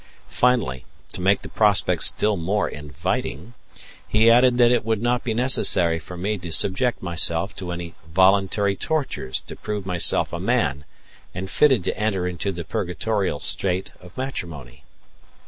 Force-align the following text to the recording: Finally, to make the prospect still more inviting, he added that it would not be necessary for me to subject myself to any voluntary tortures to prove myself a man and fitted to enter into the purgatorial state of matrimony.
Finally, 0.27 0.83
to 1.13 1.21
make 1.21 1.43
the 1.43 1.47
prospect 1.47 2.01
still 2.01 2.35
more 2.35 2.67
inviting, 2.67 3.53
he 4.07 4.31
added 4.31 4.57
that 4.57 4.71
it 4.71 4.83
would 4.83 4.99
not 4.99 5.23
be 5.23 5.31
necessary 5.31 5.99
for 5.99 6.17
me 6.17 6.39
to 6.39 6.51
subject 6.51 7.03
myself 7.03 7.55
to 7.55 7.71
any 7.71 7.93
voluntary 8.11 8.75
tortures 8.75 9.43
to 9.43 9.55
prove 9.55 9.85
myself 9.85 10.33
a 10.33 10.39
man 10.39 10.85
and 11.35 11.51
fitted 11.51 11.83
to 11.83 11.95
enter 11.95 12.27
into 12.27 12.51
the 12.51 12.63
purgatorial 12.65 13.39
state 13.39 13.91
of 13.99 14.17
matrimony. 14.17 14.83